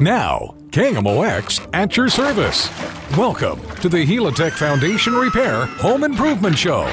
[0.00, 2.70] Now, KMOX at your service.
[3.16, 6.84] Welcome to the Helitech Foundation Repair Home Improvement Show.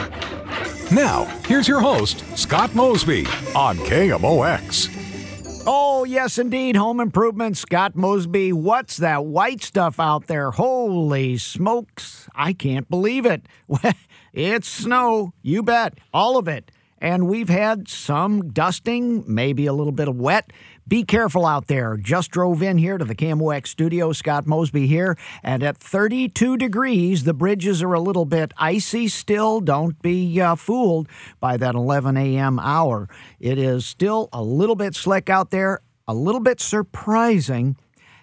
[0.92, 5.64] Now, here's your host, Scott Mosby on KMOX.
[5.68, 6.76] Oh, yes, indeed.
[6.76, 7.58] Home improvement.
[7.58, 8.52] Scott Mosby.
[8.54, 10.50] What's that white stuff out there?
[10.50, 12.28] Holy smokes.
[12.34, 13.46] I can't believe it.
[14.34, 15.34] it's snow.
[15.44, 16.00] You bet.
[16.12, 16.72] All of it.
[17.00, 20.52] And we've had some dusting, maybe a little bit of wet.
[20.88, 21.98] Be careful out there.
[21.98, 24.14] Just drove in here to the KMOX studio.
[24.14, 25.18] Scott Mosby here.
[25.42, 29.62] And at 32 degrees, the bridges are a little bit icy still.
[29.62, 31.08] Don't be uh, fooled
[31.40, 32.60] by that 11 a.m.
[32.60, 33.10] hour.
[33.40, 37.78] It is still a little bit slick out there, a little bit surprising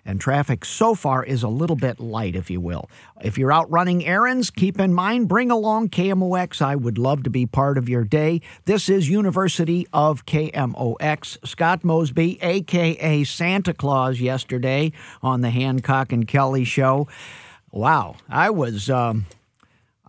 [0.04, 2.88] and traffic so far is a little bit light, if you will.
[3.22, 6.60] If you're out running errands, keep in mind, bring along KMOX.
[6.60, 8.40] I would love to be part of your day.
[8.64, 11.46] This is University of KMOX.
[11.46, 14.92] Scott Mosby, aka Santa Claus, yesterday
[15.22, 17.08] on the Hancock and Kelly show.
[17.70, 18.90] Wow, I was.
[18.90, 19.26] Um,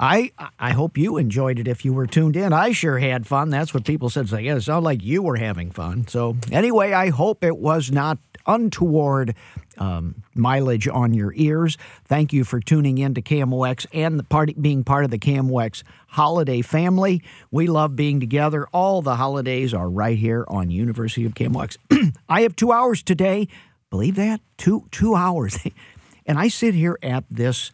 [0.03, 2.51] I I hope you enjoyed it if you were tuned in.
[2.51, 3.49] I sure had fun.
[3.49, 4.27] That's what people said.
[4.27, 6.07] So yeah, it sounded like you were having fun.
[6.09, 9.33] So anyway, I hope it was not untoward
[9.77, 11.77] um, mileage on your ears.
[12.03, 15.83] Thank you for tuning in to KMOX and the party, being part of the KMOX
[16.07, 17.23] holiday family.
[17.49, 18.67] We love being together.
[18.73, 21.77] All the holidays are right here on University of KMOX.
[22.27, 23.47] I have two hours today.
[23.89, 24.41] Believe that?
[24.57, 25.57] Two two hours.
[26.25, 27.71] and I sit here at this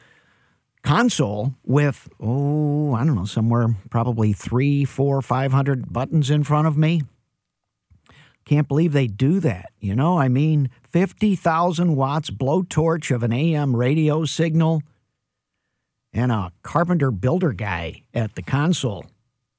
[0.82, 6.68] console with oh i don't know somewhere probably three four five hundred buttons in front
[6.68, 7.02] of me
[8.50, 9.72] can't believe they do that.
[9.80, 14.82] You know, I mean, 50,000 watts blowtorch of an AM radio signal
[16.12, 19.06] and a carpenter builder guy at the console.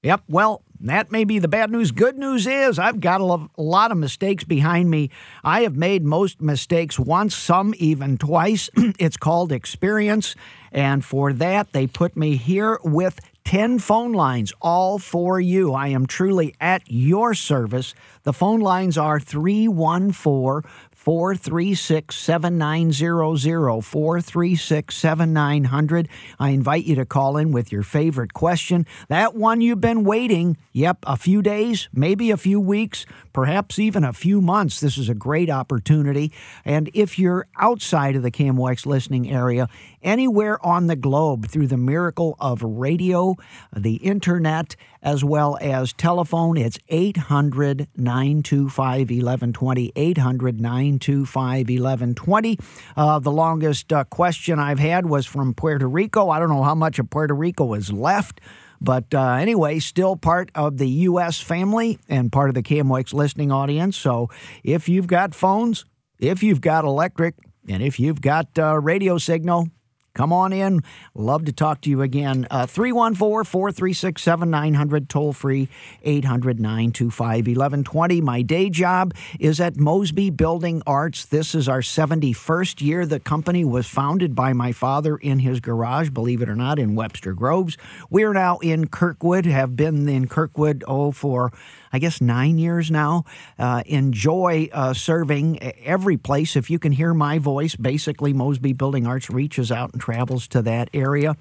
[0.03, 1.93] Yep, well, that may be the bad news.
[1.93, 5.11] Good news is I've got a lot of mistakes behind me.
[5.45, 8.71] I have made most mistakes once, some even twice.
[8.77, 10.35] it's called experience.
[10.73, 15.73] And for that, they put me here with 10 phone lines, all for you.
[15.73, 17.95] I am truly at your service.
[18.23, 20.63] The phone lines are 314
[21.01, 26.09] 436 7900, 436 7900.
[26.39, 28.86] I invite you to call in with your favorite question.
[29.09, 34.05] That one you've been waiting, yep, a few days, maybe a few weeks, perhaps even
[34.05, 34.80] a few months.
[34.80, 36.33] This is a great opportunity.
[36.67, 39.70] And if you're outside of the KMOX listening area,
[40.02, 43.36] anywhere on the globe through the miracle of radio,
[43.74, 46.56] the internet, as well as telephone.
[46.56, 49.92] It's 800 925 1120.
[49.96, 52.58] 800 925 1120.
[52.96, 56.28] Uh, the longest uh, question I've had was from Puerto Rico.
[56.30, 58.40] I don't know how much of Puerto Rico is left.
[58.80, 61.38] But uh, anyway, still part of the U.S.
[61.38, 63.96] family and part of the KMOX listening audience.
[63.96, 64.30] So
[64.64, 65.84] if you've got phones,
[66.18, 67.34] if you've got electric,
[67.68, 69.68] and if you've got uh, radio signal,
[70.15, 70.83] Come on in.
[71.15, 72.47] Love to talk to you again.
[72.51, 75.69] Uh, 314 436 7900, toll free
[76.03, 78.21] 800 925 1120.
[78.21, 81.25] My day job is at Mosby Building Arts.
[81.25, 83.07] This is our 71st year.
[83.07, 86.97] The company was founded by my father in his garage, believe it or not, in
[86.97, 87.77] Webster Groves.
[88.11, 91.53] We're now in Kirkwood, have been in Kirkwood, oh, for
[91.92, 93.24] I guess, nine years now.
[93.58, 96.56] Uh, enjoy uh, serving every place.
[96.56, 100.62] If you can hear my voice, basically, Mosby Building Arts reaches out and travels to
[100.62, 101.36] that area.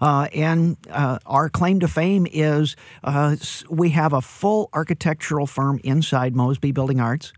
[0.00, 2.74] Uh, and uh, our claim to fame is
[3.04, 3.36] uh,
[3.70, 7.32] we have a full architectural firm inside Mosby Building Arts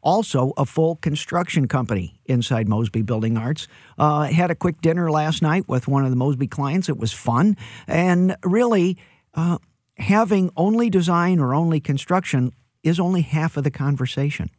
[0.00, 3.68] also a full construction company inside Mosby Building Arts.
[3.98, 6.88] Uh, had a quick dinner last night with one of the Mosby clients.
[6.88, 7.56] It was fun.
[7.86, 8.96] And really,
[9.34, 9.58] uh,
[9.98, 14.50] having only design or only construction is only half of the conversation.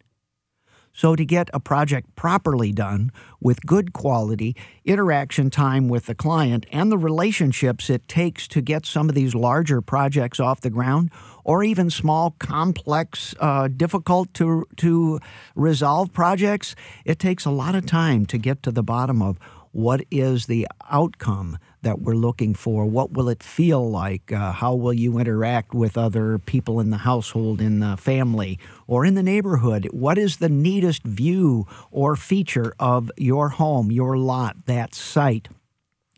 [0.92, 6.66] So, to get a project properly done with good quality, interaction time with the client,
[6.72, 11.12] and the relationships it takes to get some of these larger projects off the ground,
[11.44, 15.20] or even small, complex, uh, difficult to, to
[15.56, 16.76] resolve projects,
[17.06, 19.38] it takes a lot of time to get to the bottom of
[19.72, 22.86] what is the outcome that we're looking for?
[22.86, 24.32] What will it feel like?
[24.32, 29.06] Uh, how will you interact with other people in the household, in the family, or
[29.06, 29.88] in the neighborhood?
[29.92, 35.48] What is the neatest view or feature of your home, your lot, that site?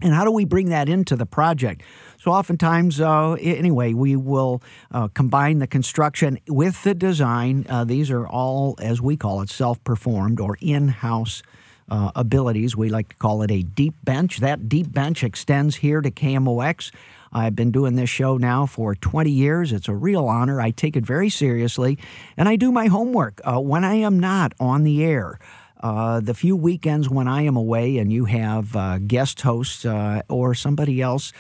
[0.02, 1.84] And how do we bring that into the project?
[2.18, 7.66] So, oftentimes, uh, anyway, we will uh, combine the construction with the design.
[7.70, 11.44] Uh, these are all, as we call it, self performed or in house
[11.92, 12.76] uh, abilities.
[12.76, 14.40] We like to call it a deep bench.
[14.40, 16.92] That deep bench extends here to KMOX.
[17.34, 19.72] I've been doing this show now for 20 years.
[19.72, 20.60] It's a real honor.
[20.60, 21.98] I take it very seriously,
[22.38, 25.38] and I do my homework uh, when I am not on the air.
[25.82, 30.22] uh, the few weekends when I am away and you have uh, guest hosts uh,
[30.30, 31.34] or somebody else,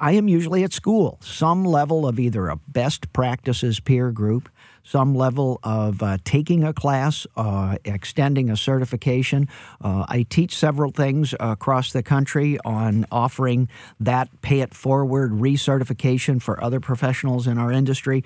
[0.00, 4.48] I am usually at school, some level of either a best practices peer group,
[4.88, 9.46] some level of uh, taking a class, uh, extending a certification.
[9.82, 13.68] Uh, I teach several things across the country on offering
[14.00, 18.24] that pay it forward recertification for other professionals in our industry.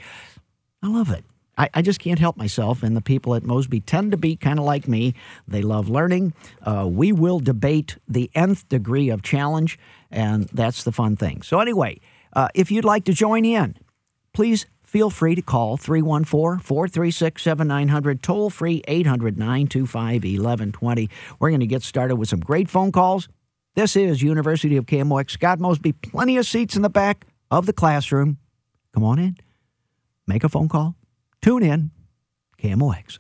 [0.82, 1.24] I love it.
[1.58, 2.82] I, I, just can't help myself.
[2.82, 5.14] And the people at Mosby tend to be kind of like me.
[5.48, 6.32] They love learning.
[6.62, 9.78] Uh, we will debate the nth degree of challenge,
[10.10, 11.42] and that's the fun thing.
[11.42, 12.00] So, anyway,
[12.32, 13.76] uh, if you'd like to join in,
[14.32, 21.08] please feel free to call 314 436 7900, toll free 800 925 1120.
[21.40, 23.28] We're going to get started with some great phone calls.
[23.74, 25.30] This is University of KMOX.
[25.30, 28.36] Scott Mosby, plenty of seats in the back of the classroom.
[28.92, 29.38] Come on in,
[30.26, 30.94] make a phone call
[31.40, 31.90] Tune in,
[32.62, 33.18] KMOX.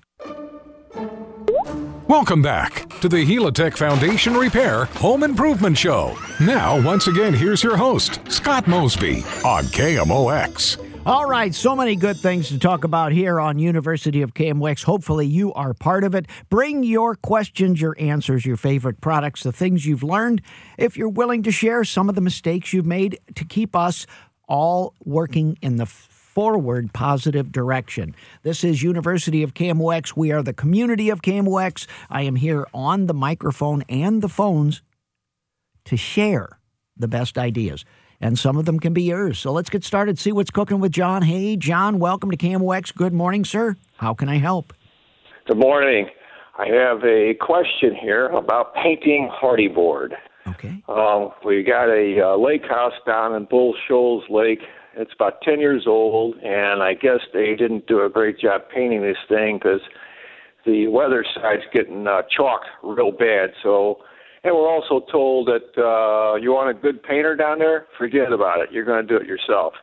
[2.06, 6.16] Welcome back to the Helitech Foundation Repair Home Improvement Show.
[6.38, 10.91] Now, once again, here's your host, Scott Mosby on KMOX.
[11.04, 14.84] All right, so many good things to talk about here on University of KMOX.
[14.84, 16.26] Hopefully, you are part of it.
[16.48, 20.42] Bring your questions, your answers, your favorite products, the things you've learned.
[20.78, 24.06] If you're willing to share some of the mistakes you've made to keep us
[24.46, 28.14] all working in the forward positive direction.
[28.44, 30.16] This is University of KMOX.
[30.16, 31.88] We are the community of KMOX.
[32.10, 34.82] I am here on the microphone and the phones
[35.86, 36.60] to share
[36.96, 37.84] the best ideas.
[38.22, 39.38] And some of them can be yours.
[39.38, 41.22] So let's get started, see what's cooking with John.
[41.22, 42.94] Hey, John, welcome to KMOX.
[42.94, 43.76] Good morning, sir.
[43.96, 44.72] How can I help?
[45.46, 46.06] Good morning.
[46.56, 50.14] I have a question here about painting Hardie board.
[50.46, 50.82] Okay.
[50.88, 54.60] Uh, we got a uh, lake house down in Bull Shoals Lake
[54.94, 59.00] it's about 10 years old, and I guess they didn't do a great job painting
[59.00, 59.80] this thing because
[60.66, 63.50] the weather side's getting uh, chalk real bad.
[63.62, 63.98] So,
[64.44, 68.60] and we're also told that uh, you want a good painter down there, forget about
[68.60, 68.72] it.
[68.72, 69.74] You're going to do it yourself.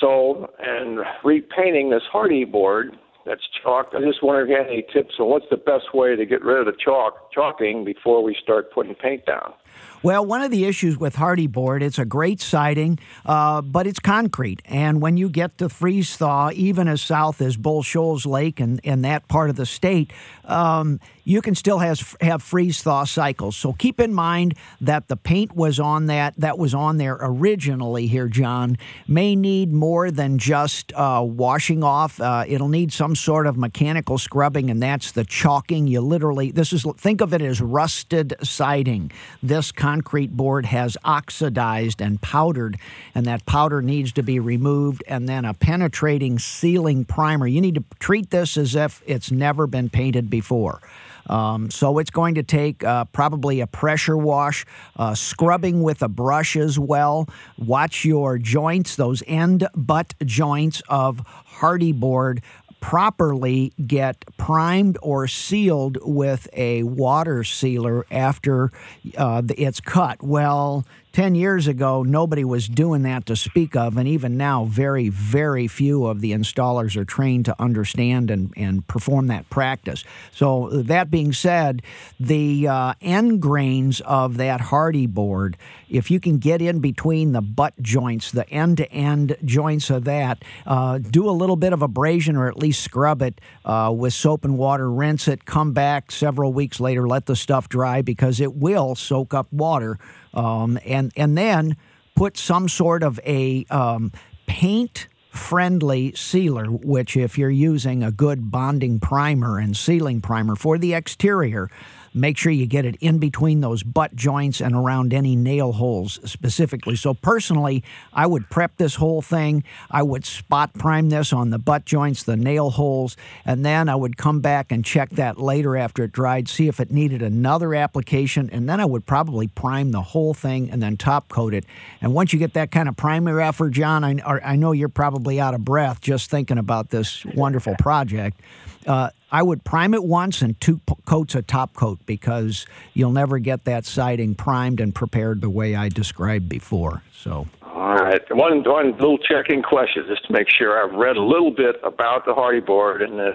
[0.00, 2.96] So, and repainting this Hardie board
[3.28, 3.90] that's chalk.
[3.94, 6.42] I just wonder if you had any tips on what's the best way to get
[6.42, 9.52] rid of the chalk chalking before we start putting paint down.
[10.00, 13.98] Well, one of the issues with Hardie board, it's a great siding, uh, but it's
[13.98, 14.62] concrete.
[14.64, 18.80] And when you get to freeze thaw, even as south as Bull Shoals Lake and,
[18.84, 20.12] and that part of the state,
[20.44, 23.54] um, you can still has, have freeze thaw cycles.
[23.54, 28.06] So keep in mind that the paint was on that that was on there originally
[28.06, 32.18] here, John, may need more than just uh, washing off.
[32.18, 35.86] Uh, it'll need some sort of mechanical scrubbing, and that's the chalking.
[35.86, 39.12] You literally this is think of it as rusted siding.
[39.42, 42.76] This concrete board has oxidized and powdered,
[43.14, 47.46] and that powder needs to be removed, and then a penetrating sealing primer.
[47.46, 50.80] You need to treat this as if it's never been painted before.
[51.26, 56.08] Um, so it's going to take uh, probably a pressure wash, uh, scrubbing with a
[56.08, 57.26] brush as well.
[57.56, 61.22] Watch your joints, those end butt joints of
[61.60, 62.42] Hardie board
[62.80, 68.70] properly get primed or sealed with a water sealer after
[69.16, 70.22] uh, it's cut.
[70.22, 75.08] Well, 10 years ago, nobody was doing that to speak of, and even now, very,
[75.08, 80.04] very few of the installers are trained to understand and, and perform that practice.
[80.32, 81.82] So, that being said,
[82.20, 85.56] the uh, end grains of that Hardie board,
[85.88, 90.04] if you can get in between the butt joints, the end to end joints of
[90.04, 94.12] that, uh, do a little bit of abrasion or at least scrub it uh, with
[94.12, 98.40] soap and water, rinse it, come back several weeks later, let the stuff dry because
[98.40, 99.98] it will soak up water
[100.38, 101.76] um, and and then
[102.14, 104.12] put some sort of a um,
[104.46, 110.78] paint friendly sealer, which if you're using a good bonding primer and sealing primer for
[110.78, 111.70] the exterior,
[112.14, 116.18] Make sure you get it in between those butt joints and around any nail holes
[116.24, 116.96] specifically.
[116.96, 119.64] So, personally, I would prep this whole thing.
[119.90, 123.94] I would spot prime this on the butt joints, the nail holes, and then I
[123.94, 127.74] would come back and check that later after it dried, see if it needed another
[127.74, 131.64] application, and then I would probably prime the whole thing and then top coat it.
[132.00, 135.40] And once you get that kind of primer effort, John, I, I know you're probably
[135.40, 138.40] out of breath just thinking about this wonderful project.
[138.86, 143.38] Uh, I would prime it once and two coats of top coat because you'll never
[143.38, 147.02] get that siding primed and prepared the way I described before.
[147.12, 147.46] So.
[147.62, 148.20] All right.
[148.30, 152.24] One one little checking question just to make sure I've read a little bit about
[152.24, 153.32] the Hardie board and the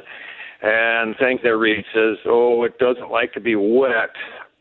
[0.64, 4.12] and thing that reads says, oh, it doesn't like to be wet,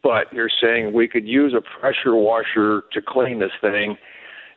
[0.03, 3.97] but you're saying we could use a pressure washer to clean this thing.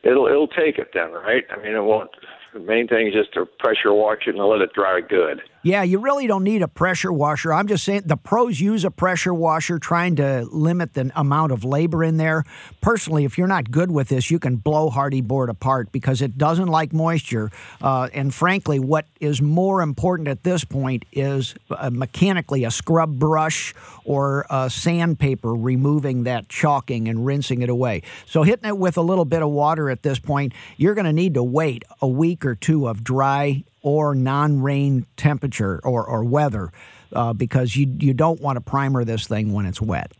[0.02, 1.44] It'll it'll take it then, right?
[1.50, 2.10] I mean, it won't.
[2.52, 5.40] The main thing is just to pressure wash it and let it dry good.
[5.66, 7.52] Yeah, you really don't need a pressure washer.
[7.52, 11.64] I'm just saying the pros use a pressure washer, trying to limit the amount of
[11.64, 12.44] labor in there.
[12.80, 16.38] Personally, if you're not good with this, you can blow Hardie board apart because it
[16.38, 17.50] doesn't like moisture.
[17.82, 23.18] Uh, and frankly, what is more important at this point is uh, mechanically a scrub
[23.18, 28.02] brush or sandpaper removing that chalking and rinsing it away.
[28.26, 31.12] So hitting it with a little bit of water at this point, you're going to
[31.12, 36.72] need to wait a week or two of dry or non-rain temperature or, or weather
[37.12, 40.10] uh, because you you don't want to primer this thing when it's wet.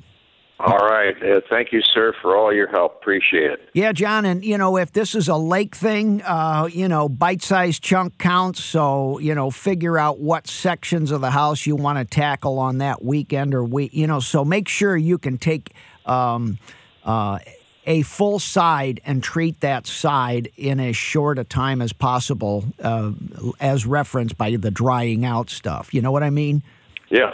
[0.61, 1.15] All right.
[1.21, 2.95] Uh, thank you, sir, for all your help.
[3.03, 3.69] Appreciate it.
[3.75, 4.25] Yeah, John.
[4.25, 8.17] And, you know, if this is a lake thing, uh, you know, bite sized chunk
[8.19, 8.65] counts.
[8.65, 12.79] So, you know, figure out what sections of the house you want to tackle on
[12.79, 15.75] that weekend or week, you know, so make sure you can take
[16.07, 16.57] um,
[17.05, 17.41] uh,
[17.87, 23.13] a full side and treat that side in as short a time as possible, uh,
[23.61, 25.95] as referenced by the drying out stuff.
[25.95, 26.63] You know what I mean?
[27.09, 27.33] Yes.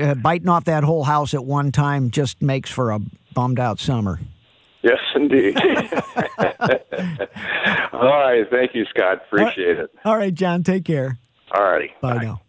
[0.00, 3.00] Uh, biting off that whole house at one time just makes for a
[3.34, 4.20] bummed out summer.
[4.82, 5.56] Yes, indeed.
[7.92, 8.44] All right.
[8.50, 9.22] Thank you, Scott.
[9.26, 9.90] Appreciate it.
[10.04, 10.62] All right, John.
[10.62, 11.18] Take care.
[11.52, 11.92] All righty.
[12.00, 12.24] Bye, Bye.
[12.24, 12.40] now.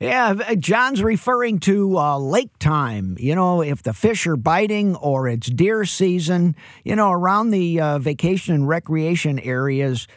[0.00, 3.16] Yeah, uh, John's referring to uh, lake time.
[3.20, 7.78] You know, if the fish are biting or it's deer season, you know, around the
[7.80, 10.08] uh, vacation and recreation areas,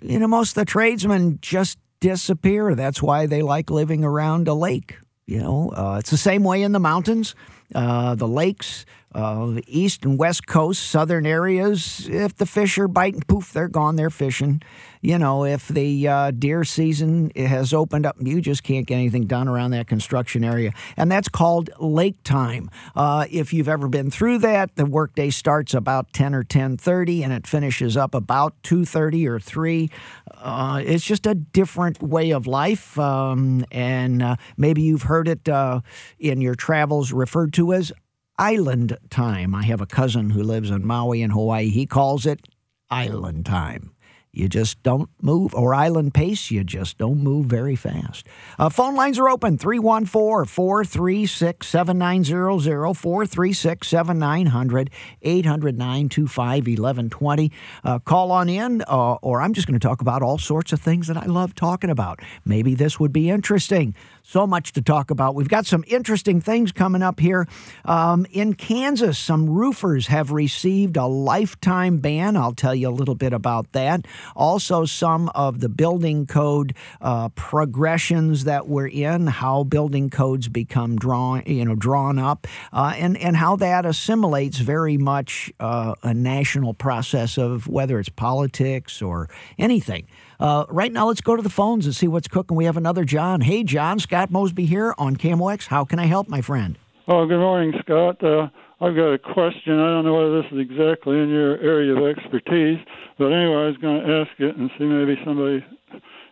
[0.00, 2.76] you know, most of the tradesmen just disappear.
[2.76, 4.98] That's why they like living around a lake.
[5.26, 7.34] You know, uh, it's the same way in the mountains,
[7.74, 12.06] uh, the lakes, uh, the east and west coast, southern areas.
[12.08, 13.96] If the fish are biting, poof, they're gone.
[13.96, 14.62] They're fishing
[15.06, 19.26] you know, if the uh, deer season has opened up, you just can't get anything
[19.26, 20.72] done around that construction area.
[20.96, 22.70] And that's called lake time.
[22.96, 27.32] Uh, if you've ever been through that, the workday starts about 10 or 10.30 and
[27.32, 29.90] it finishes up about 2.30 or 3.
[30.34, 32.98] Uh, it's just a different way of life.
[32.98, 35.82] Um, and uh, maybe you've heard it uh,
[36.18, 37.92] in your travels referred to as
[38.38, 39.54] island time.
[39.54, 41.68] I have a cousin who lives in Maui in Hawaii.
[41.68, 42.46] He calls it
[42.90, 43.92] island time.
[44.36, 48.26] You just don't move, or island pace, you just don't move very fast.
[48.58, 54.90] Uh, phone lines are open 314 436 7900, 436 7900,
[55.22, 57.52] 800 925 1120.
[57.82, 60.82] Uh, call on in, uh, or I'm just going to talk about all sorts of
[60.82, 62.20] things that I love talking about.
[62.44, 63.94] Maybe this would be interesting.
[64.28, 65.36] So much to talk about.
[65.36, 67.46] We've got some interesting things coming up here.
[67.84, 72.36] Um, in Kansas, some roofers have received a lifetime ban.
[72.36, 74.04] I'll tell you a little bit about that.
[74.34, 80.96] Also, some of the building code uh, progressions that we're in, how building codes become
[80.96, 86.12] drawn, you know, drawn up, uh, and and how that assimilates very much uh, a
[86.12, 90.04] national process of whether it's politics or anything.
[90.38, 92.56] Uh, right now, let's go to the phones and see what's cooking.
[92.56, 93.40] We have another John.
[93.40, 95.66] Hey, John, Scott Mosby here on KMOX.
[95.66, 96.78] How can I help, my friend?
[97.08, 98.22] Oh, good morning, Scott.
[98.22, 98.48] Uh,
[98.80, 99.78] I've got a question.
[99.78, 102.78] I don't know whether this is exactly in your area of expertise,
[103.18, 105.64] but anyway, I was going to ask it and see maybe somebody,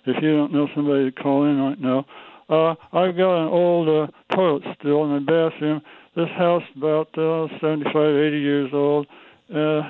[0.05, 2.05] if you don't know somebody to call in right now.
[2.49, 5.81] Uh, I've got an old uh, toilet still in the bathroom.
[6.15, 9.07] This house about uh, 75, 80 years old,
[9.51, 9.81] uh,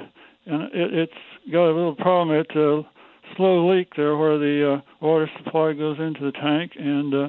[0.46, 2.38] and it, it's got a little problem.
[2.38, 2.82] It uh,
[3.36, 6.72] slow leak there where the uh, water supply goes into the tank.
[6.76, 7.28] And uh,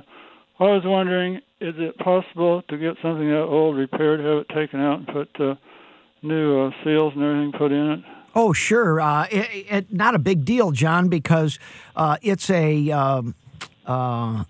[0.60, 4.80] I was wondering, is it possible to get something that old repaired, have it taken
[4.80, 5.56] out, and put uh,
[6.22, 8.00] new uh, seals and everything put in it?
[8.36, 9.00] Oh, sure.
[9.00, 11.58] Uh, it, it, not a big deal, John, because
[11.96, 13.36] uh, it's a um,
[13.86, 14.44] uh,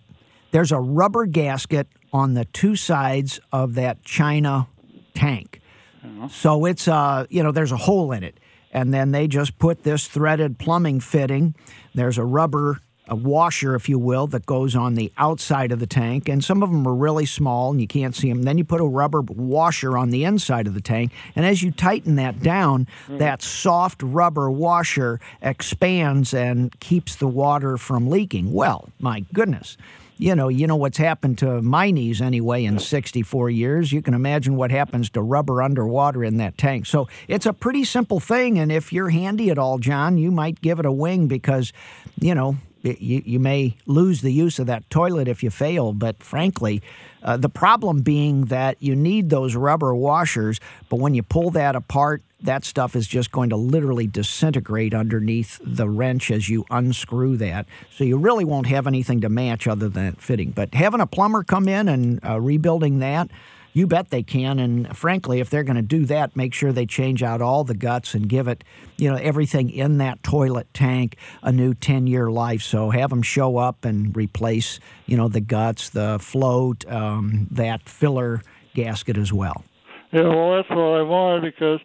[0.52, 4.68] there's a rubber gasket on the two sides of that china
[5.14, 5.62] tank.
[6.04, 6.28] Uh-huh.
[6.30, 8.40] So it's uh, you know there's a hole in it
[8.76, 11.56] and then they just put this threaded plumbing fitting.
[11.96, 15.86] There's a rubber a washer, if you will, that goes on the outside of the
[15.86, 18.42] tank, and some of them are really small and you can't see them.
[18.42, 21.70] Then you put a rubber washer on the inside of the tank, and as you
[21.70, 23.20] tighten that down, mm-hmm.
[23.20, 28.52] that soft rubber washer expands and keeps the water from leaking.
[28.52, 29.78] Well, my goodness
[30.18, 33.92] you know, you know what's happened to my knees anyway in 64 years.
[33.92, 36.86] You can imagine what happens to rubber underwater in that tank.
[36.86, 38.58] So it's a pretty simple thing.
[38.58, 41.74] And if you're handy at all, John, you might give it a wing because,
[42.20, 45.92] you know, you, you may lose the use of that toilet if you fail.
[45.92, 46.82] But frankly,
[47.24, 51.76] uh, the problem being that you need those rubber washers, but when you pull that
[51.76, 57.38] apart, that stuff is just going to literally disintegrate underneath the wrench as you unscrew
[57.38, 57.66] that.
[57.92, 60.52] So you really won't have anything to match other than fitting.
[60.52, 63.30] But having a plumber come in and uh, rebuilding that,
[63.76, 64.58] You bet they can.
[64.58, 67.74] And frankly, if they're going to do that, make sure they change out all the
[67.76, 68.64] guts and give it,
[68.96, 72.62] you know, everything in that toilet tank a new 10 year life.
[72.62, 77.90] So have them show up and replace, you know, the guts, the float, um, that
[77.90, 78.42] filler
[78.76, 79.66] gasket as well.
[80.14, 81.82] Yeah, well, that's what I wanted because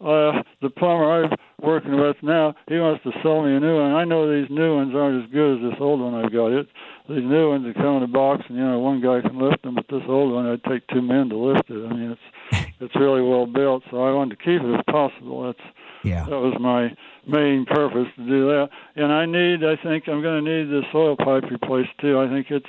[0.00, 1.30] uh, the plumber I'm
[1.62, 3.92] working with now, he wants to sell me a new one.
[3.92, 6.52] I know these new ones aren't as good as this old one I've got.
[6.52, 6.68] It
[7.08, 9.62] these new ones that come in a box, and you know one guy can lift
[9.62, 11.84] them, but this old one I'd take two men to lift it.
[11.84, 15.46] I mean, it's it's really well built, so I wanted to keep it if possible.
[15.46, 15.68] That's
[16.04, 16.24] yeah.
[16.24, 16.94] That was my
[17.26, 18.68] main purpose to do that.
[18.94, 22.20] And I need, I think I'm going to need the soil pipe replaced too.
[22.20, 22.68] I think it's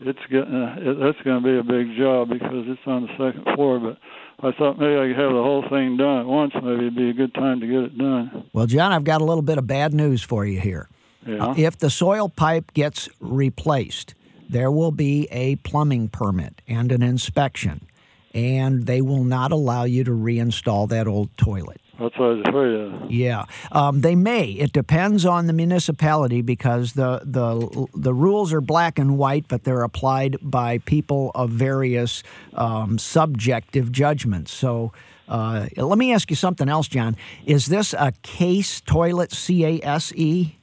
[0.00, 3.44] it's uh, it, that's going to be a big job because it's on the second
[3.54, 3.98] floor, but.
[4.40, 6.52] I thought maybe I could have the whole thing done at once.
[6.54, 8.48] Maybe it'd be a good time to get it done.
[8.52, 10.88] Well, John, I've got a little bit of bad news for you here.
[11.26, 11.48] Yeah.
[11.48, 14.14] Uh, if the soil pipe gets replaced,
[14.48, 17.88] there will be a plumbing permit and an inspection,
[18.32, 21.80] and they will not allow you to reinstall that old toilet.
[21.98, 23.10] That's what I was.
[23.10, 24.50] Yeah, um, they may.
[24.52, 29.64] It depends on the municipality because the the the rules are black and white, but
[29.64, 32.22] they're applied by people of various
[32.54, 34.52] um, subjective judgments.
[34.52, 34.92] So.
[35.28, 37.14] Uh, let me ask you something else, John.
[37.44, 39.30] Is this a case toilet?
[39.30, 40.56] C A S E?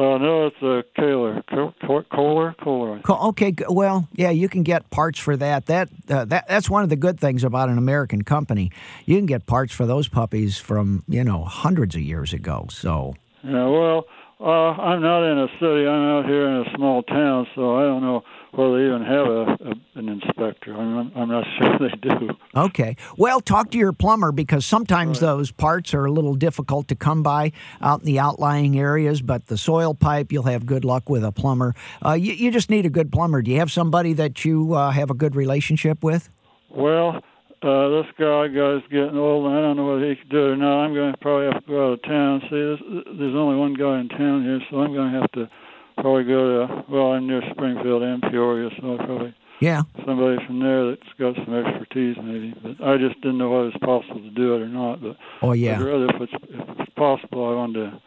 [0.00, 1.42] Uh, no, it's a Kohler,
[2.10, 3.02] Kohler, Kohler.
[3.06, 5.66] Okay, well, yeah, you can get parts for that.
[5.66, 8.70] That uh, that that's one of the good things about an American company.
[9.04, 12.66] You can get parts for those puppies from you know hundreds of years ago.
[12.70, 13.14] So.
[13.42, 14.06] Yeah, well,
[14.40, 15.86] uh, I'm not in a city.
[15.86, 19.26] I'm out here in a small town, so I don't know whether they even have
[19.26, 20.74] a, a an inspector.
[20.74, 22.30] I'm, I'm not sure they do.
[22.56, 22.96] Okay.
[23.18, 25.28] Well, talk to your plumber because sometimes right.
[25.28, 29.20] those parts are a little difficult to come by out in the outlying areas.
[29.20, 31.74] But the soil pipe, you'll have good luck with a plumber.
[32.04, 33.42] Uh, you, you just need a good plumber.
[33.42, 36.30] Do you have somebody that you uh, have a good relationship with?
[36.70, 37.20] Well,
[37.62, 40.50] uh, this guy guy's getting old, and I don't know whether he can do it
[40.52, 40.84] or not.
[40.84, 42.40] I'm going to probably have to go out of town.
[42.48, 42.82] See, there's,
[43.18, 45.50] there's only one guy in town here, so I'm going to have to
[46.00, 46.84] probably go to.
[46.88, 51.36] Well, I'm near Springfield and Peoria, so I probably yeah somebody from there that's got
[51.44, 52.54] some expertise, maybe.
[52.62, 55.02] But I just didn't know whether it's possible to do it or not.
[55.02, 58.02] But oh yeah, I'd rather if it's if it's possible, I wanted to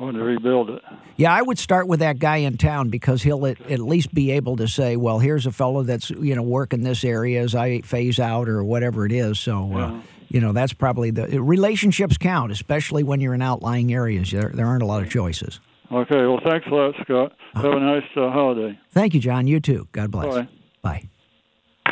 [0.00, 0.82] want to rebuild it.
[1.16, 4.30] Yeah, I would start with that guy in town because he'll at, at, least be
[4.32, 7.80] able to say, "Well, here's a fellow that's you know working this area as I
[7.80, 9.72] phase out or whatever it is." So.
[9.72, 9.86] Uh, yeah.
[9.86, 14.32] Uh, you know that's probably the relationships count, especially when you're in outlying areas.
[14.32, 15.60] There, there aren't a lot of choices.
[15.92, 17.32] Okay, well, thanks a lot, Scott.
[17.54, 18.78] Have a nice uh, holiday.
[18.90, 19.46] Thank you, John.
[19.46, 19.86] You too.
[19.92, 20.34] God bless.
[20.34, 20.48] Bye.
[20.82, 21.08] Bye.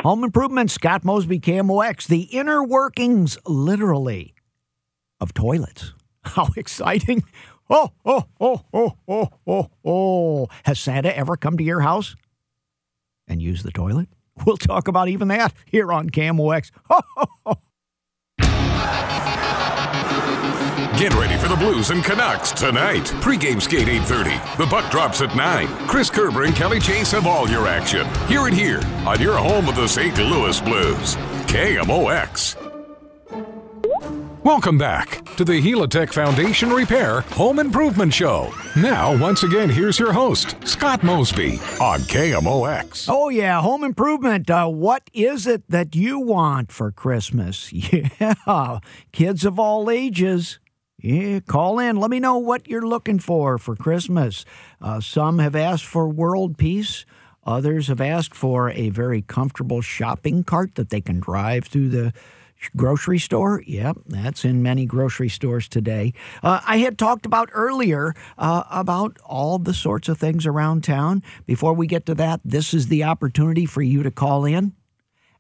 [0.03, 4.35] Home Improvement, Scott Mosby, KMOX, the inner workings, literally,
[5.21, 5.93] of toilets.
[6.25, 7.23] How exciting!
[7.71, 10.49] Oh, oh, oh, oh, oh, oh, oh.
[10.65, 12.15] Has Santa ever come to your house
[13.27, 14.09] and used the toilet?
[14.45, 16.11] We'll talk about even that here on
[16.91, 17.55] oh, oh.
[20.99, 23.07] Get ready for the Blues and Canucks tonight.
[23.21, 24.59] Pre-game skate 8.30.
[24.59, 25.67] The puck drops at 9.
[25.89, 28.07] Chris Kerber and Kelly Chase have all your action.
[28.27, 30.17] Hear it here on your home of the St.
[30.19, 31.17] Louis Blues.
[31.47, 32.74] KMOX.
[34.45, 38.53] Welcome back to the Helitech Foundation Repair Home Improvement Show.
[38.77, 43.07] Now, once again, here's your host, Scott Mosby on KMOX.
[43.09, 44.51] Oh, yeah, home improvement.
[44.51, 47.73] Uh, what is it that you want for Christmas?
[47.73, 48.81] Yeah,
[49.13, 50.59] kids of all ages.
[50.99, 51.97] Yeah, call in.
[51.97, 54.45] Let me know what you're looking for for Christmas.
[54.79, 57.07] Uh, some have asked for world peace.
[57.47, 62.13] Others have asked for a very comfortable shopping cart that they can drive through the
[62.77, 63.63] grocery store.
[63.67, 66.13] Yep, that's in many grocery stores today.
[66.43, 71.23] Uh, I had talked about earlier uh, about all the sorts of things around town.
[71.47, 74.75] Before we get to that, this is the opportunity for you to call in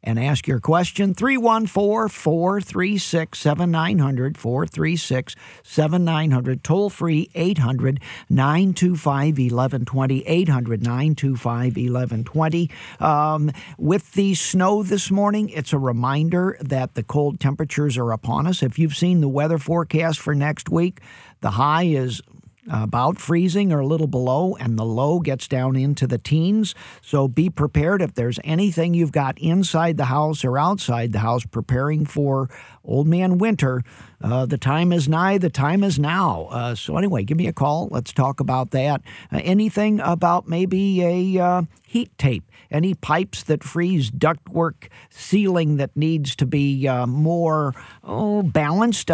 [0.04, 1.14] and ask your question.
[1.14, 12.70] 314 436 7900, 436 7900, toll free 800 925 1120, 800 925 1120.
[13.00, 18.46] Um, with the snow this morning, it's a reminder that the cold temperatures are upon
[18.46, 18.62] us.
[18.62, 21.00] If you've seen the weather forecast for next week,
[21.40, 22.20] the high is
[22.70, 26.74] about freezing or a little below, and the low gets down into the teens.
[27.02, 31.44] So be prepared if there's anything you've got inside the house or outside the house
[31.44, 32.48] preparing for
[32.84, 33.82] Old Man Winter.
[34.22, 36.48] Uh, the time is nigh, the time is now.
[36.50, 37.88] Uh, so, anyway, give me a call.
[37.90, 39.02] Let's talk about that.
[39.32, 42.44] Uh, anything about maybe a uh, heat tape?
[42.70, 49.10] Any pipes that freeze, ductwork ceiling that needs to be uh, more oh, balanced?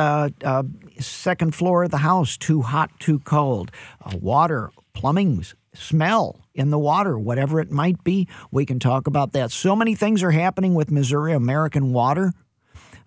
[1.00, 3.70] Uh, second floor of the house, too hot, too cold.
[4.12, 8.28] water, plumbing's smell in the water, whatever it might be.
[8.50, 9.50] We can talk about that.
[9.50, 12.32] So many things are happening with Missouri American Water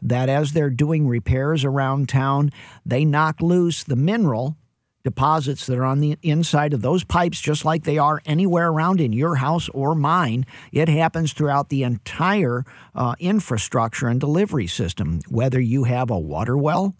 [0.01, 2.51] that as they're doing repairs around town,
[2.86, 4.58] they knock loose the mineral
[5.03, 9.01] deposits that are on the inside of those pipes, just like they are anywhere around
[9.01, 10.45] in your house or mine.
[10.71, 12.63] It happens throughout the entire
[12.95, 15.19] uh, infrastructure and delivery system.
[15.27, 16.95] Whether you have a water well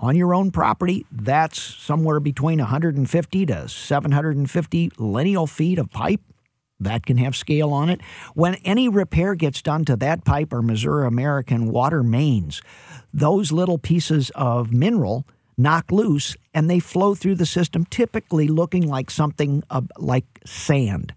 [0.00, 6.20] on your own property, that's somewhere between 150 to 750 lineal feet of pipe.
[6.82, 8.00] That can have scale on it.
[8.34, 12.62] When any repair gets done to that pipe or Missouri American water mains,
[13.12, 15.26] those little pieces of mineral
[15.58, 21.12] knock loose and they flow through the system, typically looking like something uh, like sand.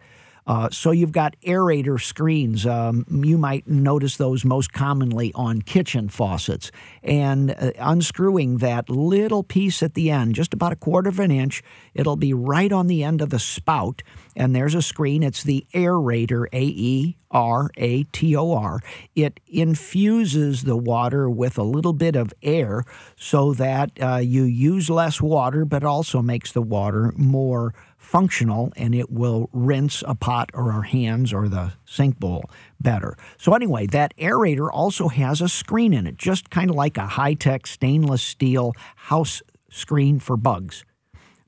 [0.45, 2.65] Uh, so you've got aerator screens.
[2.65, 6.71] Um, you might notice those most commonly on kitchen faucets.
[7.01, 11.32] And uh, unscrewing that little piece at the end, just about a quarter of an
[11.32, 14.03] inch, it'll be right on the end of the spout.
[14.36, 15.23] And there's a screen.
[15.23, 18.79] It's the aerator, A E R A T O R.
[19.15, 22.84] It infuses the water with a little bit of air
[23.15, 27.73] so that uh, you use less water, but also makes the water more
[28.13, 32.43] functional and it will rinse a pot or our hands or the sink bowl
[32.80, 33.17] better.
[33.39, 37.08] So, anyway, that aerator also has a screen in it, just kind of like a
[37.08, 40.86] high tech stainless steel house screen for bugs.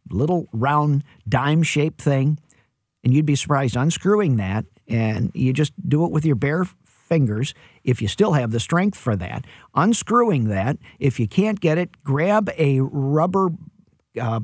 [0.10, 2.40] Little round dime shaped thing.
[3.04, 7.54] And you'd be surprised unscrewing that, and you just do it with your bare fingers
[7.84, 9.46] if you still have the strength for that.
[9.76, 13.50] Unscrewing that, if you can't get it, grab a rubber
[14.20, 14.40] uh,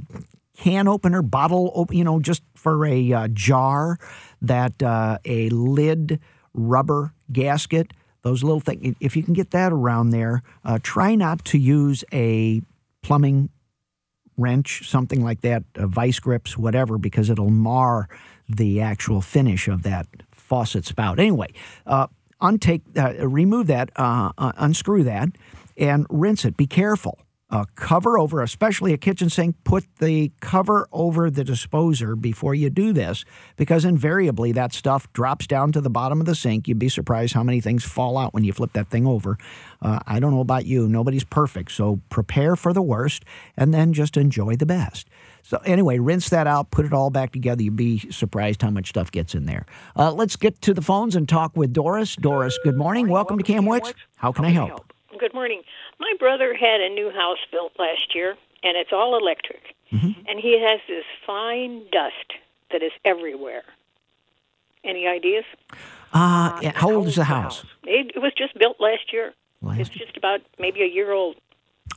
[0.58, 3.98] can opener, bottle, op- you know, just for a uh, jar,
[4.42, 6.20] that uh, a lid
[6.54, 8.96] rubber gasket, those little things.
[9.00, 12.62] If you can get that around there, uh, try not to use a
[13.02, 13.50] plumbing
[14.38, 18.10] wrench, something like that, uh, vice grips, whatever, because it'll mar
[18.48, 21.20] the actual finish of that faucet spout.
[21.20, 21.48] Anyway,
[21.86, 22.08] uh,
[22.42, 25.30] untake, uh, remove that, unscrew that,
[25.78, 26.58] and rinse it.
[26.58, 27.18] Be careful
[27.52, 32.70] uh, cover over, especially a kitchen sink, put the cover over the disposer before you
[32.70, 33.26] do this
[33.58, 36.68] because invariably that stuff drops down to the bottom of the sink.
[36.68, 39.38] You'd be surprised how many things fall out when you flip that thing over.
[39.82, 43.26] Uh, I don't know about you, nobody's perfect, so prepare for the worst
[43.58, 45.10] and then just enjoy the best.
[45.44, 47.64] So, anyway, rinse that out, put it all back together.
[47.64, 49.66] You'd be surprised how much stuff gets in there.
[49.98, 52.16] Uh, let's get to the phones and talk with Doris.
[52.16, 53.10] Doris, good morning.
[53.10, 54.70] Welcome, Welcome to can, How can I help?
[54.70, 54.94] help?
[55.20, 55.62] Good morning.
[56.02, 58.32] My brother had a new house built last year,
[58.64, 59.76] and it's all electric.
[59.92, 60.26] Mm-hmm.
[60.28, 62.34] And he has this fine dust
[62.72, 63.62] that is everywhere.
[64.84, 65.44] Any ideas?
[66.12, 67.64] Uh, how old is the house?
[67.84, 69.36] It, it was just built last year.
[69.62, 71.36] Last it's just about maybe a year old.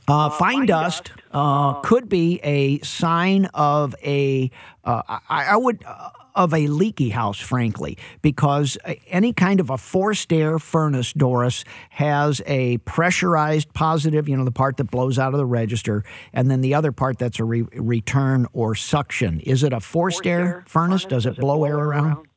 [0.07, 4.51] Uh, fine dust uh, could be a sign of a.
[4.83, 9.77] Uh, I, I would uh, of a leaky house, frankly, because any kind of a
[9.77, 15.33] forced air furnace, Doris, has a pressurized positive, you know, the part that blows out
[15.33, 19.39] of the register, and then the other part that's a re- return or suction.
[19.41, 21.03] Is it a forced, forced air, air furnace?
[21.03, 22.05] Does, Does it blow, blow air around?
[22.05, 22.27] around?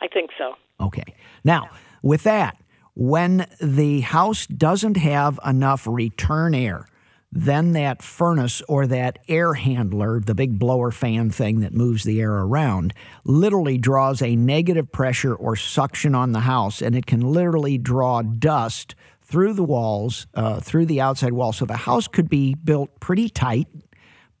[0.00, 0.54] I think so.
[0.80, 1.14] Okay.
[1.44, 1.70] Now,
[2.02, 2.58] with that,
[2.94, 6.86] when the house doesn't have enough return air,
[7.32, 12.20] then that furnace or that air handler, the big blower fan thing that moves the
[12.20, 17.20] air around, literally draws a negative pressure or suction on the house, and it can
[17.20, 21.52] literally draw dust through the walls, uh, through the outside wall.
[21.52, 23.66] So the house could be built pretty tight,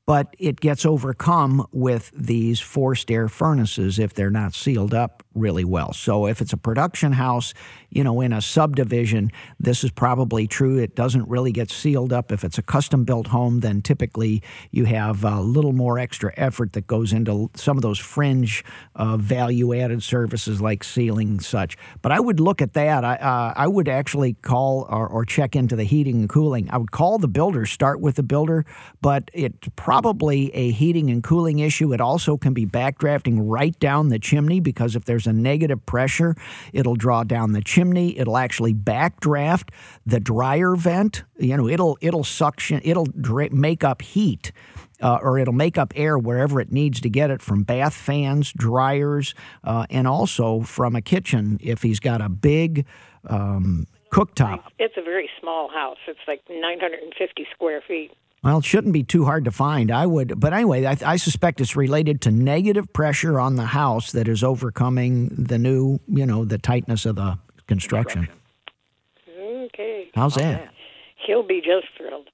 [0.06, 5.64] but it gets overcome with these forced air furnaces if they're not sealed up really
[5.64, 5.92] well.
[5.92, 7.54] So if it's a production house,
[7.90, 10.78] you know, in a subdivision, this is probably true.
[10.78, 12.32] It doesn't really get sealed up.
[12.32, 16.72] If it's a custom built home, then typically you have a little more extra effort
[16.72, 18.64] that goes into some of those fringe
[18.96, 21.76] uh, value added services like sealing such.
[22.02, 23.04] But I would look at that.
[23.04, 26.68] I, uh, I would actually call or, or check into the heating and cooling.
[26.70, 28.64] I would call the builder, start with the builder,
[29.00, 31.92] but it's probably a heating and cooling issue.
[31.92, 35.84] It also can be backdrafting right down the chimney because if there's there's a negative
[35.86, 36.34] pressure,
[36.72, 38.18] it'll draw down the chimney.
[38.18, 39.70] It'll actually backdraft
[40.06, 41.24] the dryer vent.
[41.38, 42.80] You know, it'll it'll suction.
[42.84, 44.52] It'll dra- make up heat.
[45.02, 48.52] Uh, or it'll make up air wherever it needs to get it from bath fans,
[48.52, 49.34] dryers,
[49.64, 52.86] uh, and also from a kitchen if he's got a big
[53.28, 54.62] um, cooktop.
[54.78, 55.98] It's a very small house.
[56.06, 58.12] It's like 950 square feet.
[58.44, 59.90] Well, it shouldn't be too hard to find.
[59.90, 64.12] I would, but anyway, I, I, suspect it's related to negative pressure on the house
[64.12, 68.28] that is overcoming the new, you know, the tightness of the construction.
[69.26, 70.10] Okay.
[70.14, 70.68] How's that?
[71.26, 72.28] He'll be just thrilled.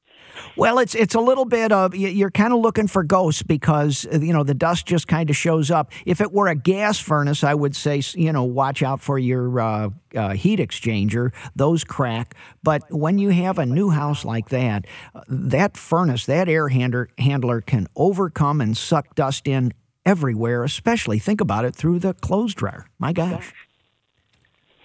[0.57, 4.19] Well, it's it's a little bit of you're kind of looking for ghosts because uh,
[4.19, 5.93] you know the dust just kind of shows up.
[6.07, 9.61] If it were a gas furnace, I would say you know watch out for your
[9.61, 12.35] uh, uh, heat exchanger; those crack.
[12.63, 17.09] But when you have a new house like that, uh, that furnace, that air handler
[17.19, 19.73] handler can overcome and suck dust in
[20.05, 20.65] everywhere.
[20.65, 22.87] Especially think about it through the clothes dryer.
[22.99, 23.53] My gosh.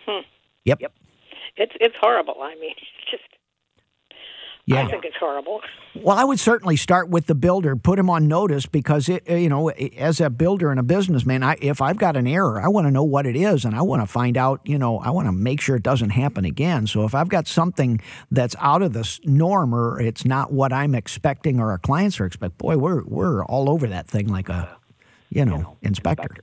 [0.06, 0.22] Hmm.
[0.66, 0.82] Yep.
[0.82, 0.94] Yep.
[1.58, 2.36] It's it's horrible.
[2.42, 2.76] I mean,
[4.66, 4.84] yeah.
[4.84, 5.62] I think it's horrible.
[5.94, 9.48] Well, I would certainly start with the builder, put him on notice because it, you
[9.48, 12.88] know, as a builder and a businessman, I, if I've got an error, I want
[12.88, 14.62] to know what it is, and I want to find out.
[14.64, 16.88] You know, I want to make sure it doesn't happen again.
[16.88, 18.02] So if I've got something
[18.32, 22.26] that's out of the norm or it's not what I'm expecting or our clients are
[22.26, 24.76] expecting, boy, we're we're all over that thing like a,
[25.30, 26.36] you know, inspector